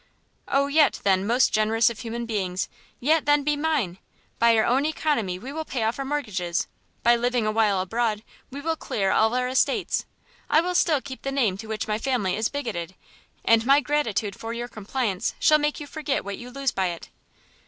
[0.47, 2.67] "Oh yet, then, most generous of human beings,
[2.99, 3.99] yet then be mine!
[4.39, 6.65] By our own oeconomy we will pay off our mortgages;
[7.03, 10.05] by living a while abroad, we will clear all our estates;
[10.49, 12.95] I will still keep the name to which my family is bigotted,
[13.45, 17.09] and my gratitude for your compliance shall make you forget what you lose by it!"